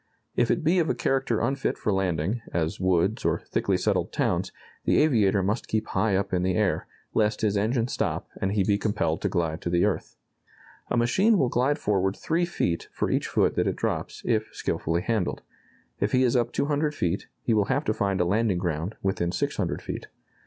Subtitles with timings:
[0.35, 4.51] If it be of a character unfit for landing, as woods, or thickly settled towns,
[4.83, 8.63] the aviator must keep high up in the air, lest his engine stop and he
[8.63, 10.15] be compelled to glide to the earth.
[10.89, 15.03] A machine will glide forward 3 feet for each foot that it drops, if skilfully
[15.03, 15.43] handled.
[15.99, 19.31] If he is up 200 feet, he will have to find a landing ground within
[19.31, 20.07] 600 feet.